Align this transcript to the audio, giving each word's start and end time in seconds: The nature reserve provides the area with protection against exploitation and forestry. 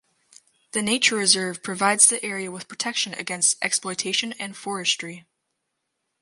The 0.71 0.81
nature 0.81 1.15
reserve 1.15 1.61
provides 1.61 2.07
the 2.07 2.25
area 2.25 2.49
with 2.49 2.67
protection 2.67 3.13
against 3.13 3.55
exploitation 3.63 4.33
and 4.39 4.57
forestry. 4.57 5.25